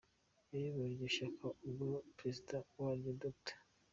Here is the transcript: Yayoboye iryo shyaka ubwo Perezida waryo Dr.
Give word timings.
Yayoboye 0.51 0.89
iryo 0.93 1.07
shyaka 1.15 1.45
ubwo 1.65 1.87
Perezida 2.17 2.55
waryo 2.81 3.11
Dr. 3.21 3.55